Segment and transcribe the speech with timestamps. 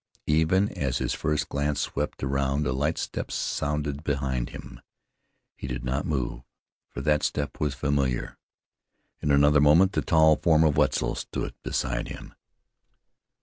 [0.25, 4.81] Even as his first glance swept around a light step sounded behind him.
[5.55, 6.41] He did not move,
[6.89, 8.35] for that step was familiar.
[9.21, 12.33] In another moment the tall form of Wetzel stood beside him.